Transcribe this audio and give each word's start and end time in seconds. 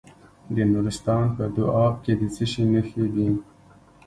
د 0.55 0.57
نورستان 0.71 1.25
په 1.35 1.43
دو 1.55 1.65
اب 1.83 1.93
کې 2.03 2.13
د 2.19 2.21
څه 2.35 2.43
شي 2.51 2.63
نښې 2.71 3.05
دي؟ 3.13 3.29